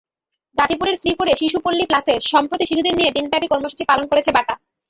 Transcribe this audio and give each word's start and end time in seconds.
গাজীপুরের 0.57 0.99
শ্রীপুরে 1.01 1.33
শিশুপল্লী 1.39 1.85
প্লাসে 1.89 2.13
সম্প্রতি 2.31 2.65
শিশুদের 2.65 2.97
নিয়ে 2.97 3.13
দিনব্যাপী 3.15 3.47
কর্মসূচি 3.49 3.83
পালন 3.87 4.05
করেছে 4.11 4.31
বাটা। 4.31 4.53